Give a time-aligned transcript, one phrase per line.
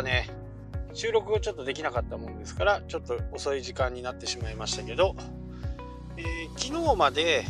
[0.00, 0.28] はね
[0.92, 5.14] 収録をちょっとできなかったもんですからちょっと遅い時間になってしまいましたけど、
[6.16, 7.44] えー、昨日まで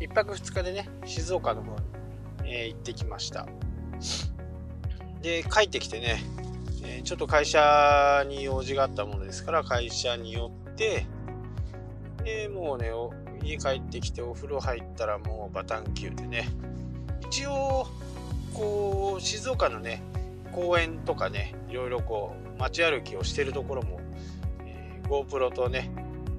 [0.00, 1.76] 1泊2日でね静岡の方
[2.44, 3.46] に、えー、行ってきました。
[5.22, 6.22] で帰ってきてね、
[6.84, 11.06] えー、ちょっと会社に用事があったものですから会社に寄って
[12.22, 12.90] でもうね
[13.42, 16.48] 家帰ってきてお風呂入ったらもうバタンキューでね
[17.28, 17.88] 一応
[18.52, 20.02] こう静岡のね
[20.56, 24.00] 公園とかねいろいろこう街歩きをしてるところも、
[24.64, 25.90] えー、GoPro とね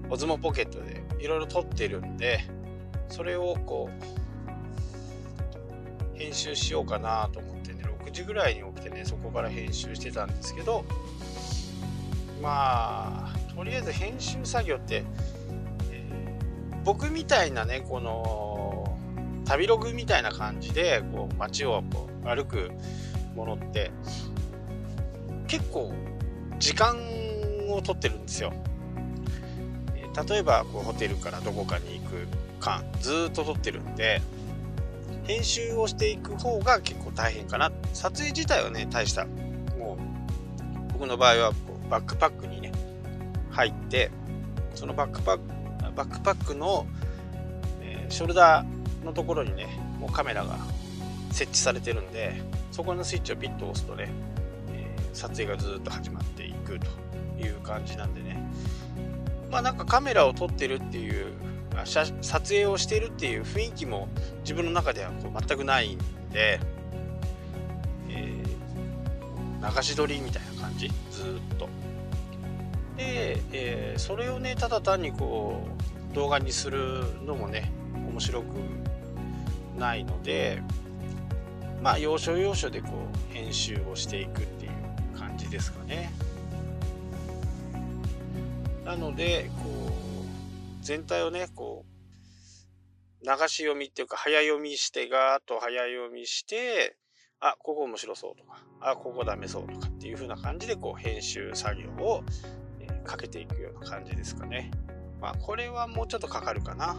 [0.09, 2.39] オズモポケットでいろいろ撮ってるんで
[3.09, 3.91] それをこ
[6.16, 10.84] う編集しようかなと思ってね6時ぐらいに起きてねそこから編集してたんですけど
[12.41, 15.03] まあとりあえず編集作業って、
[15.92, 18.97] えー、僕みたいなねこの
[19.45, 22.72] 旅ログみたいな感じでこう街をこう歩く
[23.38, 23.91] ものって
[25.47, 25.93] 結構
[26.59, 26.97] 時間
[27.69, 28.52] を取ってるんですよ。
[30.30, 32.27] 例えばこうホテルからどこかに行く
[32.59, 34.19] 間ずっと撮ってるんで
[35.25, 39.25] 編集をしていく方が結構大変かな撮影自体はね大した
[39.77, 39.97] も
[40.89, 42.71] う僕の場合はこうバックパックにね
[43.52, 44.09] 入って
[44.73, 45.43] そのバックパック
[45.95, 46.85] バックパックの、
[47.81, 49.67] えー、ショルダーのところにね
[49.99, 50.58] もうカメラが
[51.38, 54.09] 設置されてるんでそこのスイッチをピッと押すとね、
[54.71, 56.88] え、撮影がずっと始まっていくと
[57.39, 58.41] いう感じなんでね。
[59.52, 61.33] まあなんかカメラを撮ってるっていう
[61.85, 64.08] 撮影をしているっていう雰囲気も
[64.41, 65.99] 自分の中ではこう全くないん
[66.31, 66.59] で、
[68.09, 70.88] えー、流し撮りみたいな感じ？
[70.88, 71.69] ずっと。
[72.97, 75.61] で、えー、それをねただ単にこ
[76.11, 78.45] う動画にするのもね面白く
[79.77, 80.64] ないので
[81.87, 82.89] まあ要所要所でこ
[83.31, 86.11] う編集をしていくっていう感じですかね。
[88.83, 91.86] なのでこう全体をねこ
[93.21, 96.97] う流し読みっていうか早読みしてガーッと早読みして
[97.39, 102.21] あここ面白そうとかあここダメそうとかっていう風な感じでこう編集作業を、
[102.81, 104.71] え、かけていくような感じですかね。
[105.21, 106.97] まあこれはもうちょっとかかるかな。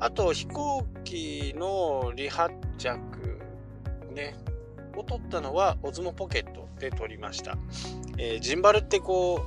[0.00, 2.98] あと飛行機の離発着
[4.12, 4.34] ね
[4.96, 7.56] を取ったのはオズモポケットで取りました。
[8.18, 9.44] えー、ジンバルってこ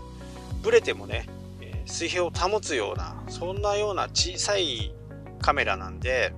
[0.61, 1.25] うブレてもね、
[1.61, 4.93] えー、水平を保つようなそんなような小さい
[5.39, 6.33] カメラなんで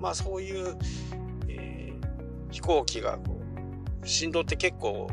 [0.00, 0.76] まあそういう、
[1.48, 3.40] えー、飛行機がこ
[4.02, 5.08] う振動って結構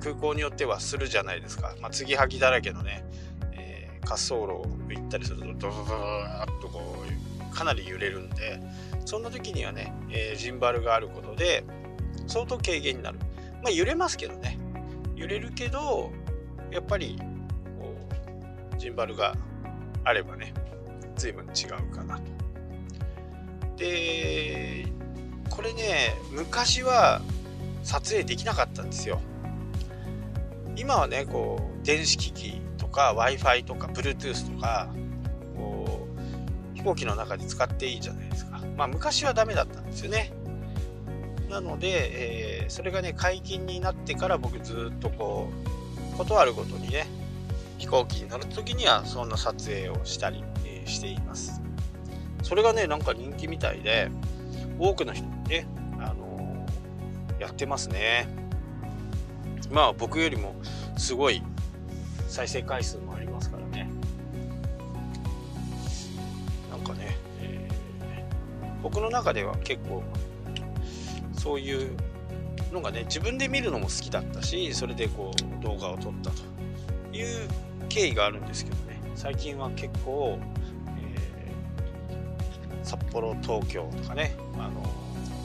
[0.00, 3.04] 空港によってはするじゃないですか、まあ、継ぎはぎだらけのね、
[3.52, 6.95] えー、滑走路行ったりするとドドドドーッとこう
[7.56, 8.60] かなり揺れるんで
[9.06, 11.64] そんな時にはね、えー、ジンバルがあることで
[12.26, 13.18] 相当軽減になる
[13.62, 14.58] まあ揺れますけどね
[15.16, 16.12] 揺れるけど
[16.70, 17.18] やっぱり
[17.80, 17.96] こ
[18.74, 19.34] うジンバルが
[20.04, 20.52] あればね
[21.16, 22.24] 随分違うかなと。
[23.76, 24.86] で
[25.48, 27.22] これね昔は
[27.82, 29.20] 撮影できなかったんですよ。
[30.76, 34.88] 今はねこう電子機器とか w i f i とか Bluetooth とか
[36.86, 38.60] 行機の中で使っていいじゃないですか。
[38.76, 40.32] まあ昔はダメだったんですよね。
[41.50, 45.48] なので、えー、それがね解禁になってから僕ずっとこ
[46.14, 47.06] うことあるごとにね
[47.78, 51.60] 飛行機に乗る時にはそんな撮影をしたり、えー、しています
[52.42, 54.10] それがねなんか人気みたいで
[54.78, 55.68] 多くの人にね、
[56.00, 58.26] あのー、やってますね
[59.70, 60.56] まあ僕よりも
[60.96, 61.44] すごい
[62.26, 63.65] 再生回数もありますから
[68.86, 70.04] 僕の中では結構
[71.36, 71.90] そういう
[72.72, 76.36] のがね自分で見るのも好きだったしそれでこう動画を撮ったと
[77.12, 77.48] いう
[77.88, 79.00] 経緯があるんですけどね。
[79.16, 80.38] 最近は結構、
[81.00, 84.88] えー、札幌東京とかね、あの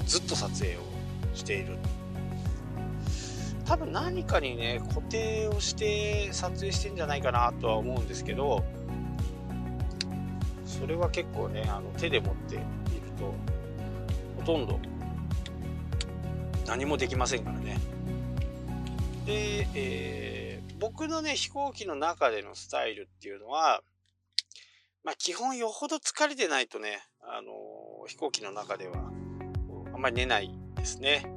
[0.06, 0.80] ずっと撮影を
[1.34, 1.80] している。
[3.66, 8.64] 多分何かにね固定をして撮影してんじゃないかなとは思うんですけど
[10.66, 12.60] それは結構ねあの手で持って
[14.42, 14.80] ほとんど
[16.68, 17.80] 何もできませんからね
[19.26, 20.42] で、えー
[20.82, 23.84] 僕のね、飛行機の中でのスタイルっていうのは、
[25.04, 29.12] まあ基本よほど疲れてないとね、あのー、飛行機の中では
[29.94, 31.32] あんまり寝ないですね。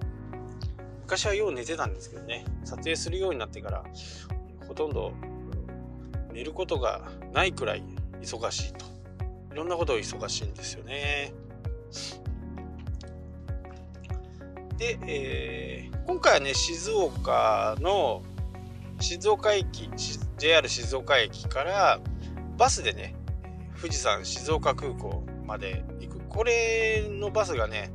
[1.03, 3.85] 昔はよう寝てたんですけどね、撮影するようになってから
[4.67, 5.13] ほとんど
[6.33, 7.83] 寝ることがないくらい
[8.23, 8.87] 忙しいと。
[9.53, 11.35] いろんなことを忙しいんですよね。
[14.79, 18.23] で、えー、今回はね静岡の
[19.01, 19.91] 静岡駅
[20.39, 22.01] JR 静岡駅から
[22.57, 23.15] バスでね
[23.81, 26.21] 富士山静岡空港まで行く。
[26.29, 27.91] これのバスがね、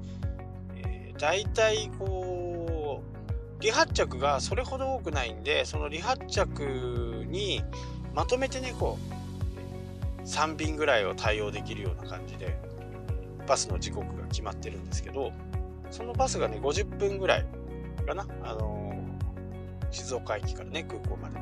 [0.78, 7.62] えー、大体こう離発着がそれほど多くないんでその離発着に
[8.14, 12.58] まとめてねこう3便ぐらいを対応できるような感じで
[13.48, 15.34] バスの時刻が決まってるんですけど
[15.92, 17.46] そのバスがね50分ぐらい
[18.06, 21.40] かな、あのー、静岡駅からね空港まで。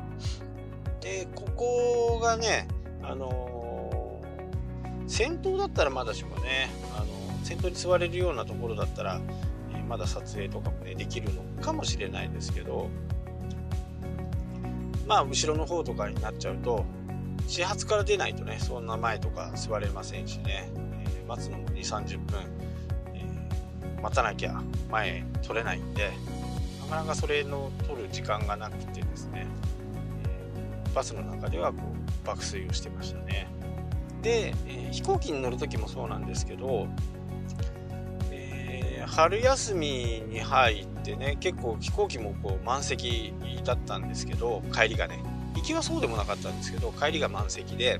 [1.00, 2.68] でここがね
[3.02, 9.20] あのー、先頭だったらまだしもね、あのー、先頭に座れるようなところだったら、
[9.74, 12.90] え、まだ撮影とかもねできるのかもしれないですけど
[15.06, 16.84] まあ後ろの方とかになっちゃうと
[17.46, 22.57] 始発から出ないとねそんな前とか座れませんしね、え待つのも2 3 0分、
[24.02, 26.10] 待たなきゃ前取れないんで
[26.82, 29.46] なかなかそれの取る時間がなくてですね、
[30.24, 33.46] えバスの中ではこう爆睡をしてましたね。
[34.22, 36.88] で、えー、飛行機に乗る時もそうなんですけど、
[38.30, 43.32] えー、春休みに入ってね結構飛行機もこう満席
[43.64, 45.22] だったんですけど帰りがね
[45.54, 47.98] 行きはそうでもなかったんですけど帰りが満席で、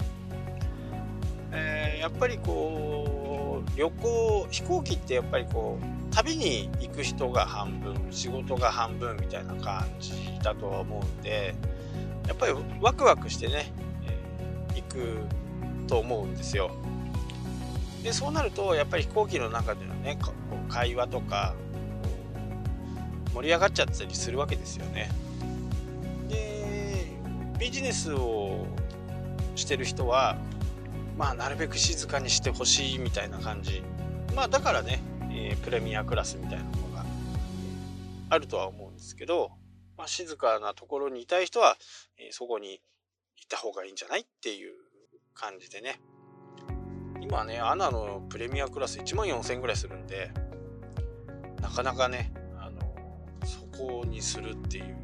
[1.52, 3.17] え、やっぱりこう
[3.78, 11.54] 旅行飛行機ってやっぱりこう旅に行く人が半分仕事が半分みたいな感じだとは思うんで
[12.26, 13.72] やっぱりワクワクしてね
[14.74, 15.20] いく
[15.86, 16.72] と思うんですよ。
[18.02, 20.18] でそうなるとやっぱり飛行機の中でのね
[20.68, 21.54] 会話とか
[23.32, 25.08] 盛り上がっちゃったりするわけですよね。
[26.28, 27.06] で
[27.60, 28.66] ビジネスを
[29.54, 30.36] してる人は
[31.18, 33.82] まあなるべく静かにしてほしいみたいな感じ。
[34.36, 37.04] まあだからね、えー、プレミアクラスみたいなものが
[38.30, 39.50] あるとは思うんですけど、
[39.96, 41.76] まあ、静かなところにいたい人は、
[42.18, 42.80] えー、そこに
[43.36, 44.72] 行った方がいいんじゃないっていう
[45.34, 46.00] 感じでね。
[47.20, 50.30] 今ねアナのプレミアクラス1万4000円ぐらいするんで
[51.60, 52.80] なかなかねあの
[53.44, 54.96] そこにするっていう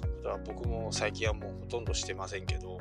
[0.00, 2.78] ことは僕も最近はもうほとんどしてませんけど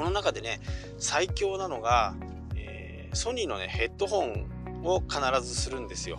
[0.00, 0.60] この中でね
[0.98, 2.14] 最強なのが、
[2.56, 4.46] えー、ソニーのねヘッドホン
[4.82, 6.16] を必ずするんですよ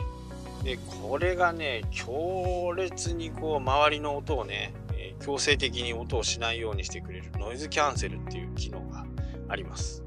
[0.63, 4.71] でこれがね強烈にこう周りの音をね
[5.19, 9.03] 強制的に音をしないようにしてくれるノイズキャンセルっていう機能が
[9.49, 10.03] あります。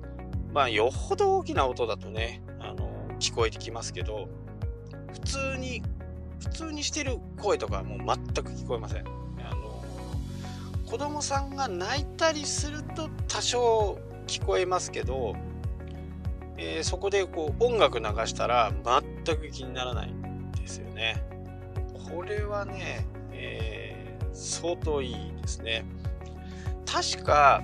[0.53, 4.29] まあ、よほど大きな音だとね、あの、聞こえてきますけど、
[5.12, 5.82] 普通に、
[6.41, 9.24] 普通にしてる声とかもう全く聞こえません。
[10.94, 13.99] 子供さんが泣いたりすると多少
[14.29, 15.35] 聞こえますけど、
[16.56, 18.73] えー、そこでこう音楽流したら
[19.25, 21.20] 全く気にならないんですよね。
[22.08, 25.85] これはね、えー相当いいですね。
[26.87, 27.61] 確か、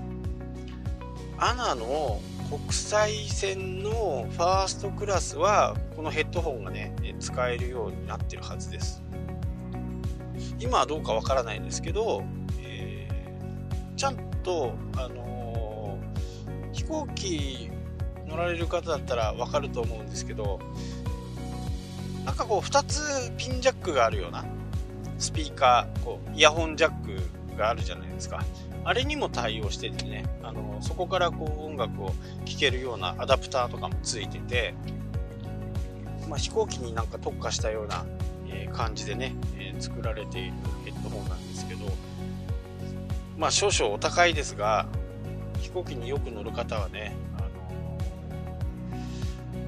[1.38, 9.04] アナの国際線のファーストクラスは、このヘッドホンがね、使えるようになってるはずです。
[10.58, 12.24] 今はどうかわからないんですけど、
[14.00, 17.70] ちゃんと、あのー、飛行機
[18.26, 20.58] 乗られる方だったらわかると思うんですけど、
[22.24, 24.46] なんかこう2つピンジャックがあるような、
[25.18, 26.92] スピーカー、こう、イヤホンジャッ
[27.50, 28.42] クがあるじゃないですか。
[28.86, 32.14] あれにも対応しててね、あの、そこからこう音楽を
[32.46, 34.72] 聴けるようなアダプターとかもついてて、
[36.26, 38.06] まあ、飛行機になんか特化したような、
[38.48, 40.52] え感じでね、え、作られている
[40.86, 41.69] ヘッドホンなんですけど、
[43.40, 44.86] まあ少々お高いですが、
[45.60, 47.40] 飛行機によく乗る方はね、あ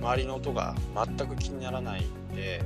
[0.05, 2.61] の周りの音が全く気にならないんで、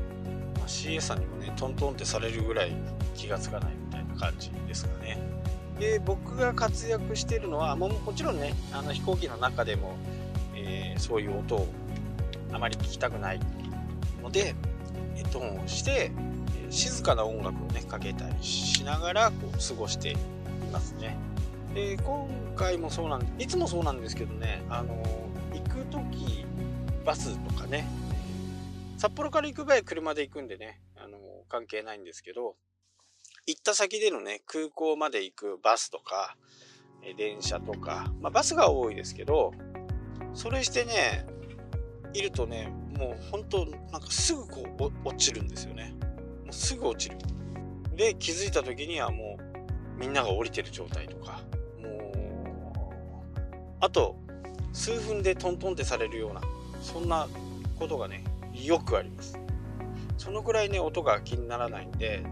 [0.58, 2.72] ま CA さんにもねトントンってされるぐらい
[3.14, 5.16] 気がつかないみたいな感じですかね。
[5.78, 9.94] で僕が活躍してるのはももちろんねあの飛行機の中でも、
[10.56, 11.68] えー、そういう音を
[12.52, 13.40] あまり聞きたくない
[14.25, 14.56] ので
[15.14, 16.10] ヘッドホンをして
[16.70, 20.16] 静かな音楽をねかけたりしながらこう過ごしてい
[20.66, 21.16] ますね
[21.75, 25.02] で今回もそうなんいつもそうなんですけどねあの
[25.52, 26.44] 行く時
[27.04, 27.87] バスとかね
[28.96, 31.18] 札幌から行く場合車で行くんでね、あの、
[31.49, 32.56] 関係ないんですけど、
[33.46, 36.37] 行った先でのね、空港まで行くバスとか、
[37.16, 39.52] 電車とか、まあ、バスが多いですけど、
[40.35, 41.26] それしてね、
[42.14, 44.64] いるとね、もう本当なんかすぐこ
[45.04, 45.94] う落ちるんですよね。
[46.44, 47.18] もうすぐ落ちる。
[47.94, 49.45] で、気づいた時にはもう
[49.96, 51.40] みんなが降りてる状態とか、
[51.80, 53.38] もう、
[53.80, 54.16] あと
[54.72, 56.40] 数分でトントンってされるような、
[56.82, 57.28] そんな
[57.78, 59.38] ことがね、よくあります。
[60.18, 62.24] そのぐらいね音が気にならないんで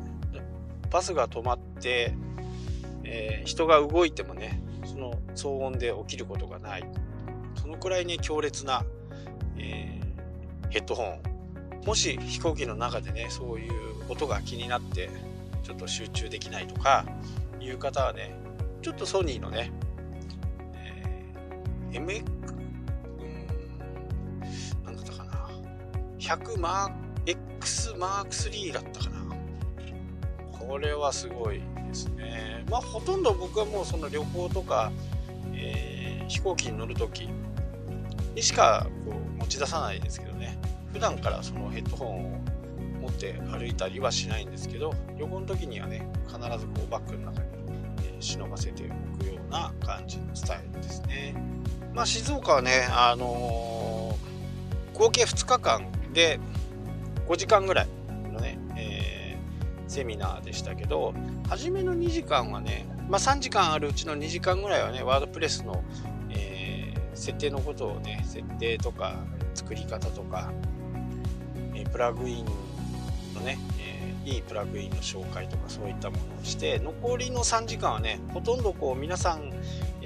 [0.90, 2.14] バスが止まって、
[3.04, 6.84] えー、人が動いてもねその騒音で起きることがない。
[7.60, 8.84] そのくらいね強烈な、
[9.56, 11.20] えー、ヘッドホン。
[11.86, 13.72] もし飛行機の中でねそういう
[14.08, 15.10] 音が気になって
[15.62, 17.04] ちょっと集中できないとか
[17.64, 18.44] いう方はね。
[18.84, 19.72] ちょっとソニーのね、
[20.74, 23.46] えー、MX うん
[24.84, 25.48] 何だったかな。
[26.18, 29.24] 100マー X マーク3だったかな。
[30.52, 32.66] これはすごいですね。
[32.70, 34.92] まあほとんど僕はもうその旅行とか、
[35.54, 37.30] えー、飛行機に乗る時
[38.34, 40.58] にしかこう持ち出さないですけどね。
[40.92, 42.38] 普段からそのヘッドホンを
[43.00, 47.53] 持って歩いたりはしないんですけど旅行の時にはね必ずこうバッグの中に、
[48.24, 51.34] 忍ばせておくような感じのスタイルですね。
[51.92, 56.40] まあ静岡はねあのー、合計2日間で
[57.28, 57.88] 5時間ぐらい
[58.32, 61.14] のね、えー、セミナーでしたけど
[61.48, 65.84] 初めの2時間はね、まあ、3時間あるうちの2時間ぐらいはねワードプレスの、
[66.30, 69.14] えー、設定のことをね設定とか
[69.54, 70.52] 作り方とか、
[71.74, 72.44] えプラグイン
[73.34, 73.58] のね、
[74.24, 79.52] いいプラグインの紹介とかそういったものをして残りの3時間はねほとんどこう皆さん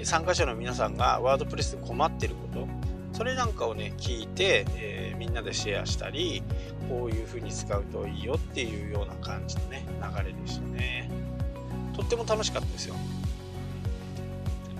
[0.03, 2.67] 参加者の皆さんがワードプレスで困ってること
[3.13, 6.43] それなんかをね聞いて、えー、みんなでシェアしたり
[6.87, 11.09] こういう風に使うといいよっていうような感じのね流れでしたね。
[11.95, 12.95] とっても楽しかったですよ。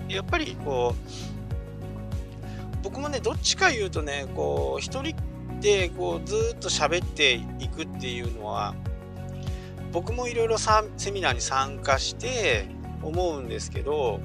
[0.08, 5.14] やっぱりこう僕もねどっちか言うとねこう一人
[5.60, 8.74] でこうずっと喋っていくっていうのは
[9.92, 12.66] 僕もいろいろセミナーに参加して
[13.02, 14.20] 思うんですけど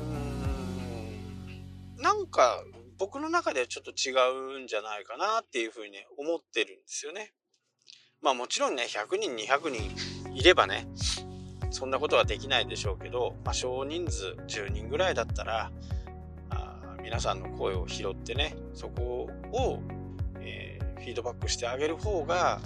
[0.00, 0.02] う
[1.98, 2.62] んなんか
[2.98, 4.12] 僕の中ではちょっと違
[4.58, 7.32] うんじゃないかなっていうふうにね思ってるんですよね。
[8.20, 10.86] まあもちろんね100人200人いればね
[11.70, 15.72] そんなことはできないでしょうけど、まあ、少人数10人ぐらいだったら
[16.50, 19.80] あ皆さんの声を拾ってねそこを、
[20.38, 22.60] えー、フィードバックしてあげる方が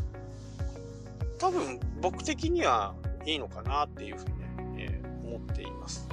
[1.39, 4.47] 多分僕的にはいいのかなっていうふうにね、
[4.79, 6.09] えー、思っています。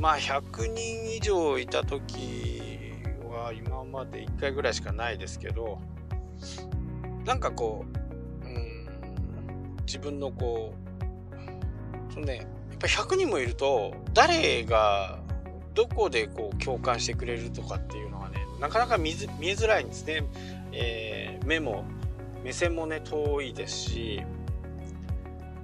[0.00, 2.92] まあ100人以上いた時
[3.30, 5.80] は今まで1回ぐらいしかないですけど
[7.24, 7.84] なんかこ
[8.42, 10.74] ううん自分のこ
[12.10, 12.46] うそのねやっ
[12.78, 15.20] ぱ100人もいると誰が
[15.74, 20.24] どこでこう共感してくれるとかっていうのがねなかなか見えづらいんですね、
[20.72, 21.84] えー、目も
[22.42, 24.22] 目線もね遠いですし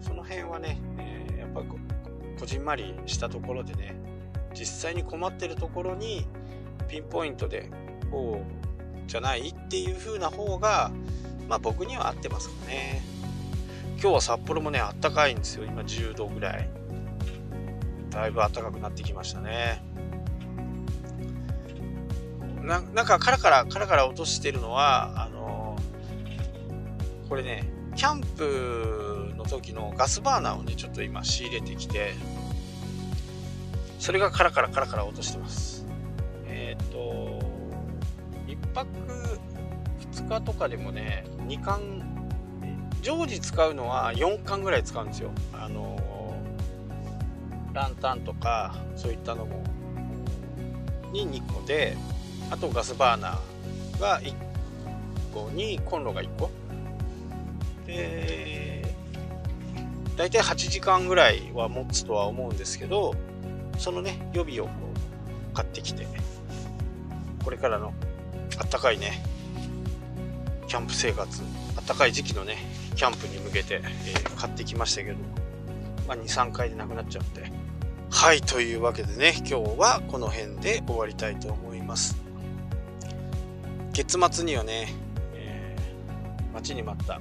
[0.00, 3.96] その辺はね、えー、やっぱこじんまりしたところでね
[4.54, 6.26] 実際に困ってるところに
[6.88, 7.70] ピンポイントで
[8.10, 10.90] こうじゃないっていう風な方が
[11.48, 13.02] まあ僕には合ってますかね。
[14.00, 15.64] 今日は札幌もねあったかいんですよ。
[15.64, 16.68] 今10度ぐらい。
[18.10, 19.82] だいぶ暖かくなってきましたね。
[22.62, 25.37] ななんかカラカラカラカラ落としてるのはあの、
[27.28, 32.14] これねキャンプの時のガスバーナーをねちょっと今仕入れてきて
[33.98, 35.84] それがカラカラカラカラ落としてます。
[36.46, 37.40] えっと
[38.46, 38.88] 1泊
[40.12, 42.02] 2日とかでもね2巻
[43.02, 45.30] 常時使うのは4巻ぐらい使うんですよ。
[45.52, 45.98] あの
[47.72, 49.62] ランタンとかそういったのも
[51.12, 51.96] に2個で
[52.50, 54.34] あとガスバーナーが1
[55.34, 56.50] 個にコンロが1個
[57.88, 58.82] で
[60.16, 63.14] 大体8時間ぐらいは持つとは思うんですけど
[63.78, 64.70] そのね予備をこ
[65.52, 66.06] う買ってきて
[67.42, 67.94] これからの
[68.60, 69.22] あったかいね
[70.66, 71.42] キャンプ生活
[71.76, 72.56] あったかい時期のね
[72.94, 75.16] キャンプに向けて、えー、買ってきましたけど、
[76.06, 77.50] まあ、23回でなくなっちゃって
[78.10, 82.28] はいというわけでね今日はこの辺で終わりたいと思います。
[83.98, 84.94] 月末にはね、
[85.34, 87.20] えー、待ちに待った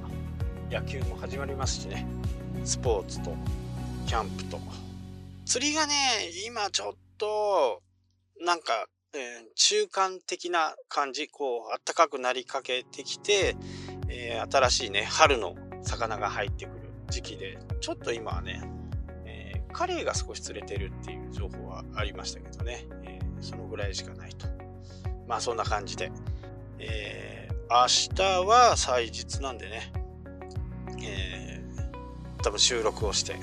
[0.70, 2.06] 野球も始まりますしね。
[2.66, 3.34] スポーツと
[4.06, 4.60] キャンプと。
[5.46, 5.94] 釣りがね
[6.46, 7.82] 今ちょっと
[8.42, 13.56] なんかえー、中間的な感じこう暖かくなりかけてきて、
[14.10, 18.62] えー、新しいね春の魚が入ってくる時期でちょっと今はね、
[19.26, 24.46] えー、カレイが少し釣れてるっていう情報はありましたけどね、えそのぐらいしかないと。
[25.28, 26.12] まあそんな感じで、
[26.80, 29.92] え明日は祭日なんでね、
[32.48, 33.36] 多分収録をして、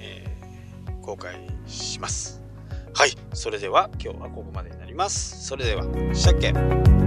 [0.00, 1.34] えー公開
[1.66, 2.42] します。
[2.94, 5.46] はいそれでは今日はここまでになります。
[5.46, 6.99] それではしたっけ